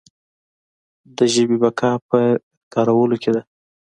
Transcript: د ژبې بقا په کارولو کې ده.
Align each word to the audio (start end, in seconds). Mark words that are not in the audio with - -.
د 1.17 1.19
ژبې 1.33 1.57
بقا 1.63 1.91
په 2.09 2.19
کارولو 2.73 3.15
کې 3.23 3.29
ده. 3.35 3.41